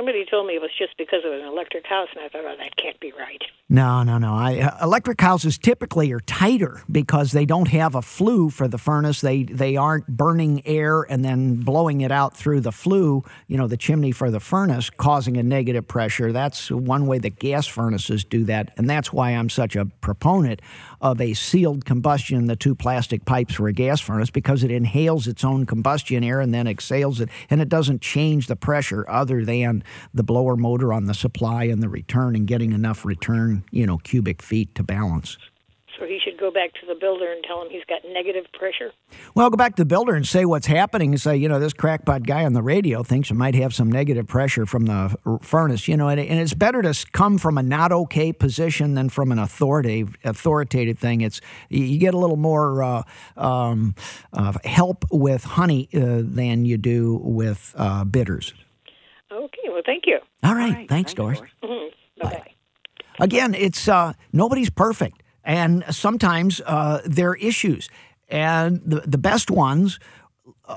[0.00, 2.56] somebody told me it was just because of an electric house, and I thought, oh,
[2.56, 3.42] that can't be right.
[3.68, 4.34] No, no, no.
[4.34, 8.78] I, uh, electric houses typically are tighter because they don't have a flue for the
[8.78, 9.20] furnace.
[9.20, 13.68] They they aren't burning air and then blowing it out through the flue, you know,
[13.68, 16.32] the chimney for the furnace, causing a negative pressure.
[16.32, 20.62] That's one way that gas furnaces do that, and that's why I'm such a proponent
[21.02, 24.70] of a sealed combustion, in the two plastic pipes for a gas furnace, because it
[24.70, 29.04] inhales its own combustion air and then exhales it, and it doesn't change the pressure
[29.08, 33.64] other than the blower motor on the supply and the return and getting enough return,
[33.70, 35.36] you know, cubic feet to balance.
[36.00, 38.90] So he should go back to the builder and tell him he's got negative pressure?
[39.34, 41.74] Well, go back to the builder and say what's happening and say, you know, this
[41.74, 45.88] crackpot guy on the radio thinks it might have some negative pressure from the furnace,
[45.88, 49.30] you know, and, and it's better to come from a not okay position than from
[49.30, 51.20] an authoritative, authoritative thing.
[51.20, 53.02] It's You get a little more uh,
[53.36, 53.94] um,
[54.32, 58.54] uh, help with honey uh, than you do with uh, bitters.
[59.30, 60.18] Okay, well, thank you.
[60.42, 60.88] All right, All right.
[60.88, 61.38] thanks, Doris.
[61.38, 61.52] Doris.
[61.62, 62.22] Mm-hmm.
[62.22, 62.54] Bye.
[63.18, 67.88] Again, it's uh, nobody's perfect, and sometimes uh, there are issues,
[68.28, 69.98] and the the best ones
[70.66, 70.76] uh,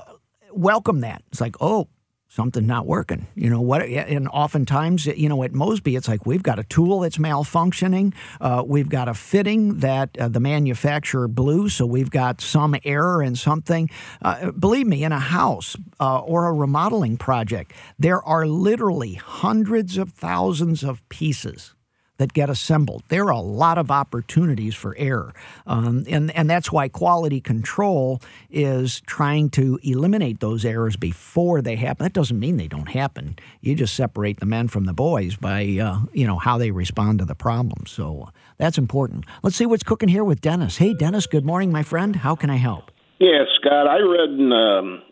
[0.52, 1.22] welcome that.
[1.28, 1.88] It's like, oh,
[2.34, 3.26] something not working.
[3.36, 3.82] You know what?
[3.82, 8.12] And oftentimes, you know, at Mosby, it's like we've got a tool that's malfunctioning.
[8.40, 13.22] Uh, we've got a fitting that uh, the manufacturer blew, so we've got some error
[13.22, 13.88] in something.
[14.20, 19.96] Uh, believe me, in a house uh, or a remodeling project, there are literally hundreds
[19.96, 21.74] of thousands of pieces
[22.18, 23.02] that get assembled.
[23.08, 25.34] There are a lot of opportunities for error.
[25.66, 31.76] Um, and, and that's why quality control is trying to eliminate those errors before they
[31.76, 32.04] happen.
[32.04, 33.36] That doesn't mean they don't happen.
[33.60, 37.18] You just separate the men from the boys by, uh, you know, how they respond
[37.18, 37.86] to the problem.
[37.86, 39.24] So uh, that's important.
[39.42, 40.76] Let's see what's cooking here with Dennis.
[40.76, 42.16] Hey, Dennis, good morning, my friend.
[42.16, 42.92] How can I help?
[43.18, 45.02] Yeah, Scott, I read in um,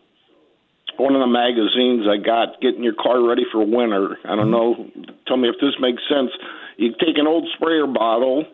[0.97, 4.17] one of the magazines I got, Getting Your Car Ready for Winter.
[4.23, 5.01] I don't mm-hmm.
[5.03, 5.13] know.
[5.27, 6.31] Tell me if this makes sense
[6.77, 8.45] you take an old sprayer bottle,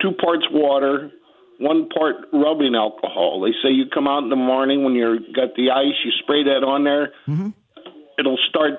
[0.00, 1.10] two parts water,
[1.58, 3.40] one part rubbing alcohol.
[3.40, 6.44] They say you come out in the morning when you're got the ice, you spray
[6.44, 7.50] that on there, mm-hmm.
[8.18, 8.74] it'll start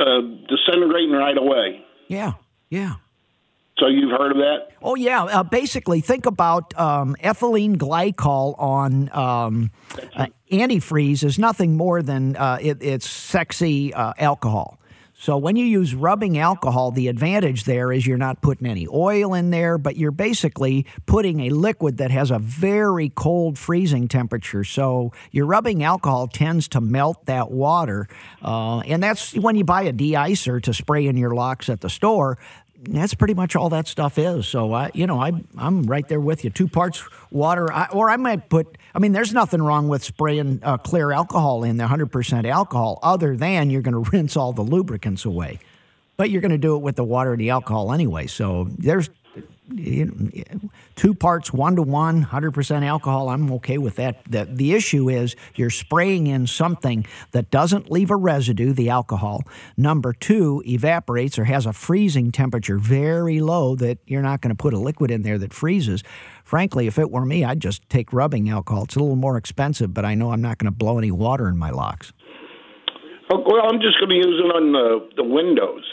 [0.00, 1.84] uh, disintegrating right away.
[2.08, 2.32] Yeah,
[2.70, 2.94] yeah.
[3.78, 4.68] So you've heard of that?
[4.82, 5.24] Oh yeah.
[5.24, 9.70] Uh, basically, think about um, ethylene glycol on um,
[10.14, 14.78] uh, antifreeze is nothing more than uh, it, it's sexy uh, alcohol.
[15.22, 19.34] So when you use rubbing alcohol, the advantage there is you're not putting any oil
[19.34, 24.64] in there, but you're basically putting a liquid that has a very cold freezing temperature.
[24.64, 28.08] So your rubbing alcohol tends to melt that water,
[28.42, 31.88] uh, and that's when you buy a de-icer to spray in your locks at the
[31.88, 32.36] store
[32.84, 34.46] that's pretty much all that stuff is.
[34.46, 36.50] So I, you know, I I'm right there with you.
[36.50, 38.76] Two parts water, I, or I might put.
[38.94, 43.36] I mean, there's nothing wrong with spraying uh, clear alcohol in there, 100% alcohol, other
[43.36, 45.60] than you're going to rinse all the lubricants away.
[46.16, 48.26] But you're going to do it with the water and the alcohol anyway.
[48.26, 49.08] So there's
[50.96, 54.22] two parts one to one, 100% alcohol, I'm okay with that.
[54.28, 59.42] The, the issue is you're spraying in something that doesn't leave a residue, the alcohol.
[59.76, 64.60] Number two, evaporates or has a freezing temperature very low that you're not going to
[64.60, 66.02] put a liquid in there that freezes.
[66.44, 68.84] Frankly, if it were me, I'd just take rubbing alcohol.
[68.84, 71.48] It's a little more expensive, but I know I'm not going to blow any water
[71.48, 72.12] in my locks.
[73.32, 75.84] Oh, well, I'm just going to use it on the, the windows.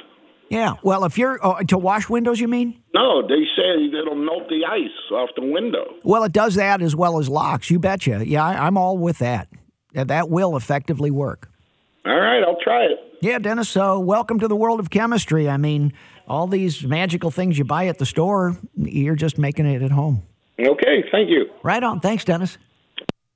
[0.50, 0.76] Yeah.
[0.84, 2.82] Well, if you're uh, to wash windows, you mean?
[2.94, 5.96] No, they say it'll melt the ice off the window.
[6.04, 7.70] Well, it does that as well as locks.
[7.70, 8.24] You betcha.
[8.26, 9.48] Yeah, I, I'm all with that.
[9.94, 11.50] That will effectively work.
[12.06, 12.98] All right, I'll try it.
[13.22, 13.70] Yeah, Dennis.
[13.70, 15.50] So, welcome to the world of chemistry.
[15.50, 15.94] I mean,
[16.28, 20.24] all these magical things you buy at the store, you're just making it at home.
[20.60, 21.46] Okay, thank you.
[21.64, 22.00] Right on.
[22.00, 22.58] Thanks, Dennis.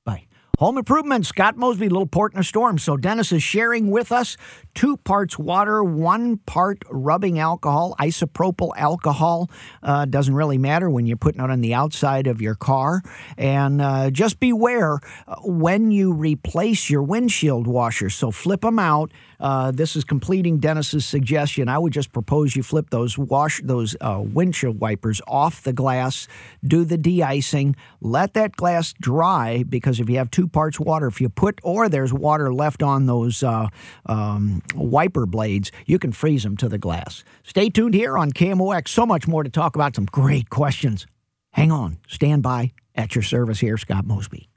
[0.05, 0.25] Bye.
[0.59, 2.77] Home improvement, Scott Mosby, little port in a storm.
[2.77, 4.37] So Dennis is sharing with us
[4.75, 9.49] two parts water, one part rubbing alcohol, isopropyl alcohol.
[9.81, 13.01] Uh, doesn't really matter when you're putting it on the outside of your car.
[13.37, 18.15] And uh, just beware uh, when you replace your windshield washers.
[18.15, 19.11] So flip them out.
[19.39, 21.67] Uh, this is completing Dennis's suggestion.
[21.67, 26.29] I would just propose you flip those wash those uh, windshield wipers off the glass,
[26.63, 31.19] do the de-icing, let that glass dry because if you have two parts water, if
[31.19, 33.67] you put or there's water left on those uh,
[34.05, 37.23] um, wiper blades, you can freeze them to the glass.
[37.43, 38.89] Stay tuned here on KMOX.
[38.89, 39.95] So much more to talk about.
[39.95, 41.07] Some great questions.
[41.51, 41.97] Hang on.
[42.07, 42.73] Stand by.
[42.95, 44.49] At your service here, Scott Mosby.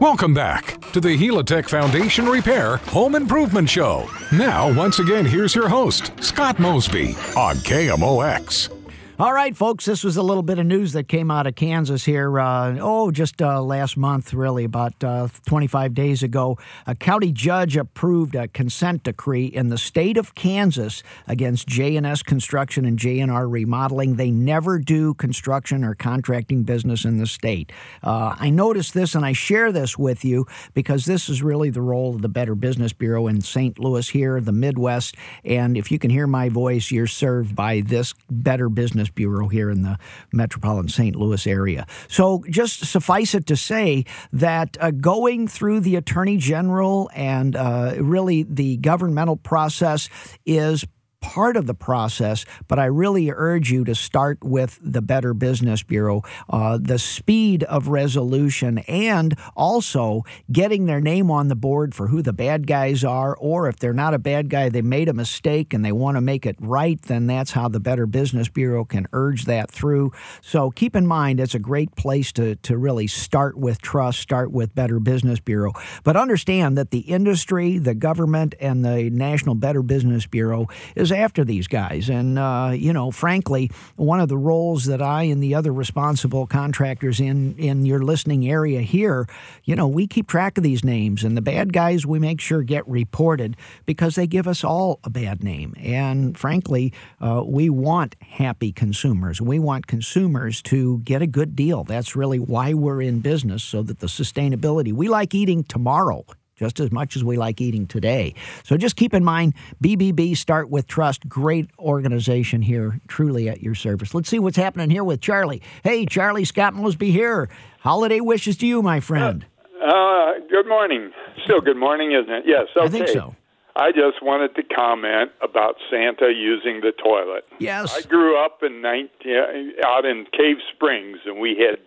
[0.00, 4.08] Welcome back to the Helitech Foundation Repair Home Improvement Show.
[4.32, 8.77] Now, once again, here's your host, Scott Mosby on KMOX.
[9.20, 12.04] All right, folks, this was a little bit of news that came out of Kansas
[12.04, 12.38] here.
[12.38, 16.56] Uh, oh, just uh, last month, really, about uh, 25 days ago.
[16.86, 22.84] A county judge approved a consent decree in the state of Kansas against J&S Construction
[22.84, 24.14] and J&R Remodeling.
[24.14, 27.72] They never do construction or contracting business in the state.
[28.04, 31.82] Uh, I noticed this and I share this with you because this is really the
[31.82, 33.80] role of the Better Business Bureau in St.
[33.80, 35.16] Louis here, the Midwest.
[35.44, 39.70] And if you can hear my voice, you're served by this Better Business Bureau here
[39.70, 39.98] in the
[40.32, 41.16] metropolitan St.
[41.16, 41.86] Louis area.
[42.08, 47.94] So, just suffice it to say that uh, going through the Attorney General and uh,
[47.98, 50.08] really the governmental process
[50.46, 50.84] is
[51.20, 55.82] part of the process, but I really urge you to start with the Better Business
[55.82, 56.22] Bureau.
[56.48, 62.22] Uh, the speed of resolution and also getting their name on the board for who
[62.22, 65.74] the bad guys are, or if they're not a bad guy, they made a mistake
[65.74, 69.06] and they want to make it right, then that's how the Better Business Bureau can
[69.12, 70.12] urge that through.
[70.40, 74.52] So keep in mind, it's a great place to, to really start with trust, start
[74.52, 75.72] with Better Business Bureau.
[76.04, 81.44] But understand that the industry, the government, and the National Better Business Bureau is after
[81.44, 82.08] these guys.
[82.08, 86.46] And, uh, you know, frankly, one of the roles that I and the other responsible
[86.46, 89.26] contractors in, in your listening area here,
[89.64, 91.24] you know, we keep track of these names.
[91.24, 95.10] And the bad guys we make sure get reported because they give us all a
[95.10, 95.74] bad name.
[95.78, 99.40] And frankly, uh, we want happy consumers.
[99.40, 101.84] We want consumers to get a good deal.
[101.84, 106.24] That's really why we're in business, so that the sustainability, we like eating tomorrow
[106.58, 108.34] just as much as we like eating today.
[108.64, 113.74] So just keep in mind BBB Start with Trust, great organization here, truly at your
[113.74, 114.14] service.
[114.14, 115.62] Let's see what's happening here with Charlie.
[115.84, 117.48] Hey, Charlie, Scott Mosby here.
[117.80, 119.46] Holiday wishes to you, my friend.
[119.80, 121.12] Uh, good morning.
[121.44, 122.44] Still good morning, isn't it?
[122.46, 122.66] Yes.
[122.76, 122.84] Okay.
[122.84, 123.34] I think so.
[123.76, 127.44] I just wanted to comment about Santa using the toilet.
[127.60, 127.96] Yes.
[127.96, 131.78] I grew up in 19, out in Cave Springs, and we had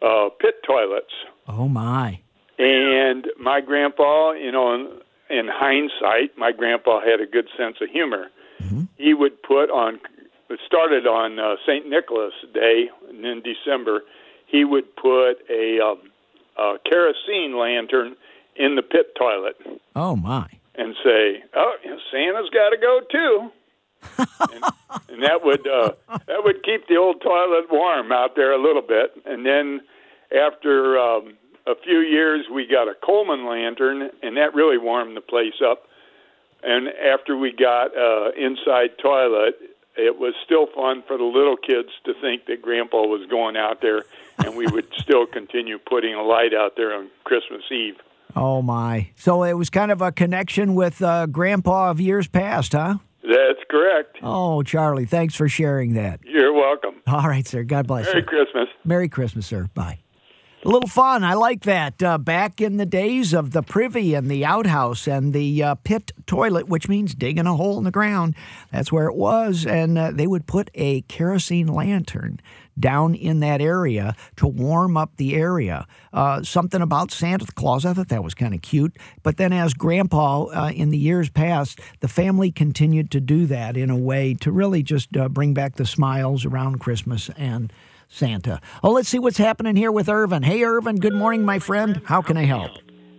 [0.00, 1.12] uh, pit toilets.
[1.46, 2.20] Oh, my.
[2.58, 7.90] And my grandpa, you know, in, in hindsight, my grandpa had a good sense of
[7.90, 8.28] humor.
[8.62, 8.84] Mm-hmm.
[8.96, 10.00] He would put on,
[10.48, 11.88] it started on uh, St.
[11.88, 14.02] Nicholas Day, in December,
[14.46, 15.98] he would put a, um,
[16.56, 18.16] a kerosene lantern
[18.54, 19.56] in the pit toilet.
[19.94, 20.46] Oh, my.
[20.76, 21.74] And say, oh,
[22.10, 23.50] Santa's got to go too.
[24.18, 24.64] and,
[25.08, 25.92] and that would uh,
[26.26, 29.80] that would keep the old toilet warm out there a little bit, and then
[30.30, 35.20] after um, a few years, we got a Coleman lantern, and that really warmed the
[35.20, 35.84] place up.
[36.62, 39.56] And after we got uh, inside toilet,
[39.96, 43.80] it was still fun for the little kids to think that Grandpa was going out
[43.82, 44.04] there,
[44.38, 47.96] and we would still continue putting a light out there on Christmas Eve.
[48.34, 49.08] Oh my!
[49.16, 52.98] So it was kind of a connection with uh, Grandpa of years past, huh?
[53.22, 54.18] That's correct.
[54.22, 56.20] Oh, Charlie, thanks for sharing that.
[56.22, 56.96] You're welcome.
[57.06, 57.64] All right, sir.
[57.64, 58.26] God bless Merry you.
[58.26, 58.68] Christmas.
[58.84, 59.68] Merry Christmas, sir.
[59.74, 60.00] Bye.
[60.64, 61.22] A little fun.
[61.22, 62.02] I like that.
[62.02, 66.12] Uh, back in the days of the privy and the outhouse and the uh, pit
[66.26, 68.34] toilet, which means digging a hole in the ground,
[68.72, 69.66] that's where it was.
[69.66, 72.40] And uh, they would put a kerosene lantern
[72.78, 75.86] down in that area to warm up the area.
[76.12, 78.96] Uh, something about Santa Claus, I thought that was kind of cute.
[79.22, 83.76] But then, as Grandpa, uh, in the years past, the family continued to do that
[83.76, 87.72] in a way to really just uh, bring back the smiles around Christmas and
[88.08, 88.60] Santa.
[88.82, 90.42] Oh, let's see what's happening here with Irvin.
[90.42, 92.00] Hey, Irvin, good morning, my friend.
[92.04, 92.72] How can I help?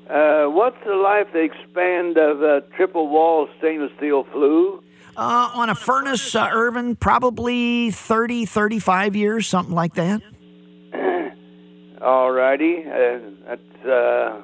[0.09, 4.81] Uh, what's the life expand of a triple wall stainless steel flue?
[5.17, 10.21] Uh, on a furnace, uh, Irvin, probably 30, 35 years, something like that.
[12.01, 12.83] All righty.
[12.85, 14.41] Uh, that's uh,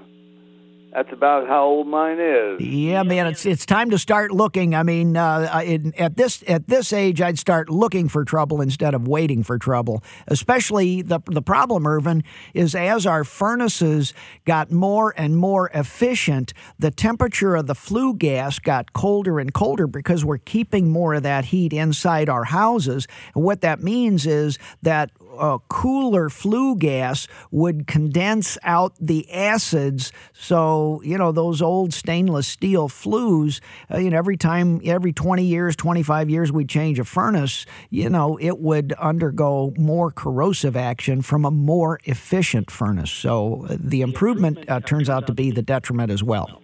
[0.94, 2.62] That's about how old mine is.
[2.62, 4.76] Yeah, man, it's it's time to start looking.
[4.76, 8.94] I mean, uh, in, at this at this age, I'd start looking for trouble instead
[8.94, 10.04] of waiting for trouble.
[10.28, 14.14] Especially the the problem, Irvin, is as our furnaces
[14.46, 19.88] got more and more efficient, the temperature of the flue gas got colder and colder
[19.88, 23.08] because we're keeping more of that heat inside our houses.
[23.34, 30.12] And what that means is that uh, cooler flue gas would condense out the acids.
[30.34, 33.62] So, you know, those old stainless steel flues,
[33.92, 38.10] uh, you know, every time, every 20 years, 25 years we change a furnace, you
[38.10, 43.12] know, it would undergo more corrosive action from a more efficient furnace.
[43.12, 46.63] So uh, the improvement uh, turns out to be the detriment as well.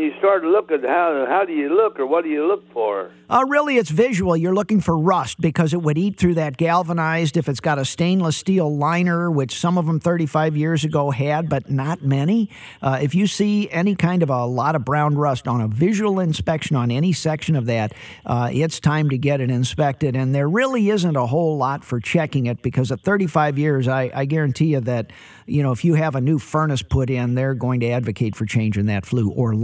[0.00, 3.10] You start looking, how how do you look, or what do you look for?
[3.30, 4.36] Uh, really, it's visual.
[4.36, 7.36] You're looking for rust because it would eat through that galvanized.
[7.36, 11.48] If it's got a stainless steel liner, which some of them 35 years ago had,
[11.48, 12.50] but not many.
[12.82, 16.18] Uh, if you see any kind of a lot of brown rust on a visual
[16.18, 17.92] inspection on any section of that,
[18.26, 20.16] uh, it's time to get it inspected.
[20.16, 24.10] And there really isn't a whole lot for checking it because at 35 years, I,
[24.12, 25.12] I guarantee you that
[25.46, 28.44] you know if you have a new furnace put in, they're going to advocate for
[28.44, 29.54] changing that flue or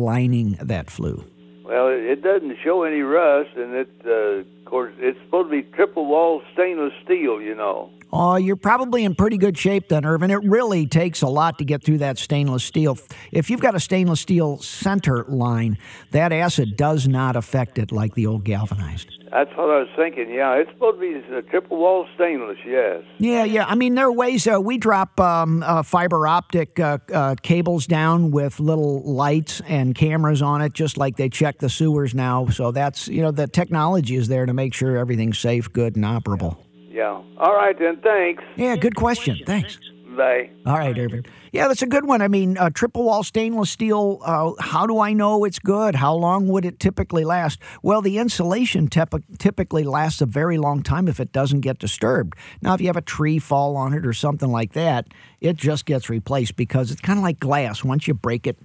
[0.61, 1.25] that flue.
[1.65, 6.07] Well, it doesn't show any rust, and it, uh, course, it's supposed to be triple
[6.07, 7.41] wall stainless steel.
[7.41, 7.91] You know.
[8.13, 10.31] Oh, you're probably in pretty good shape then, Irvin.
[10.31, 12.99] It really takes a lot to get through that stainless steel.
[13.33, 15.79] If you've got a stainless steel center line,
[16.13, 19.11] that acid does not affect it like the old galvanized.
[19.33, 20.31] That's what I was thinking.
[20.31, 22.59] Yeah, it's supposed to be a triple wall stainless.
[22.65, 23.03] Yes.
[23.19, 23.67] Yeah, yeah.
[23.67, 27.87] I mean, there are ways uh, we drop um, uh, fiber optic uh, uh cables
[27.87, 32.47] down with little lights and cameras on it, just like they check the sewers now.
[32.47, 36.05] So that's you know the technology is there to make sure everything's safe, good, and
[36.05, 36.57] operable.
[36.75, 37.23] Yeah.
[37.39, 38.01] All right then.
[38.03, 38.43] Thanks.
[38.57, 38.77] Yeah.
[38.77, 39.39] Good question.
[39.47, 39.79] Thanks.
[40.17, 40.51] Bye.
[40.65, 41.27] All right, Irvin.
[41.53, 42.23] Yeah, that's a good one.
[42.23, 44.21] I mean, uh, triple wall stainless steel.
[44.25, 45.95] Uh, how do I know it's good?
[45.95, 47.61] How long would it typically last?
[47.83, 52.35] Well, the insulation tep- typically lasts a very long time if it doesn't get disturbed.
[52.63, 55.09] Now, if you have a tree fall on it or something like that,
[55.43, 57.85] it just gets replaced because it's kind of like glass.
[57.85, 58.57] Once you break it,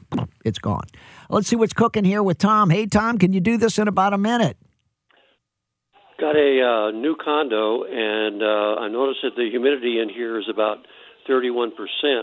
[0.46, 0.88] it's gone.
[1.30, 2.70] Let's see what's cooking here with Tom.
[2.70, 4.58] Hey, Tom, can you do this in about a minute?
[6.22, 10.45] Got a uh, new condo, and uh, I noticed that the humidity in here is
[10.47, 10.86] about
[11.28, 11.72] 31%.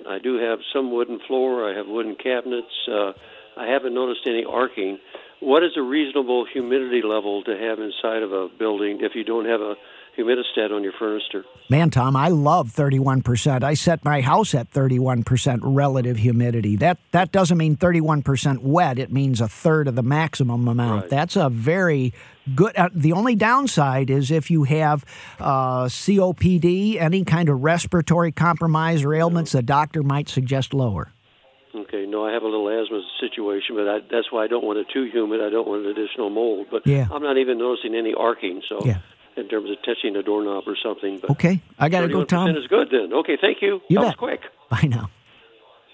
[0.06, 2.70] I do have some wooden floor, I have wooden cabinets.
[2.86, 3.10] Uh,
[3.56, 5.00] I haven't noticed any arcing.
[5.40, 9.46] What is a reasonable humidity level to have inside of a building if you don't
[9.46, 9.74] have a
[10.18, 11.44] humidistat on your furniture.
[11.70, 13.62] Man, Tom, I love 31%.
[13.62, 16.76] I set my house at 31% relative humidity.
[16.76, 18.98] That that doesn't mean 31% wet.
[18.98, 21.02] It means a third of the maximum amount.
[21.02, 21.10] Right.
[21.10, 22.12] That's a very
[22.54, 22.76] good.
[22.76, 25.04] Uh, the only downside is if you have
[25.40, 31.12] uh, COPD, any kind of respiratory compromise or ailments, the doctor might suggest lower.
[31.74, 34.78] Okay, no, I have a little asthma situation, but I, that's why I don't want
[34.78, 35.40] it too humid.
[35.40, 36.68] I don't want additional mold.
[36.70, 37.06] But Yeah.
[37.12, 38.62] I'm not even noticing any arcing.
[38.68, 38.98] So, Yeah.
[39.36, 41.18] in terms of touching a doorknob or something.
[41.20, 42.56] But Okay, I got to go, 31% Tom.
[42.56, 43.12] is good then.
[43.12, 43.80] Okay, thank you.
[43.88, 44.06] You that bet.
[44.06, 44.40] was quick.
[44.70, 45.10] Bye now.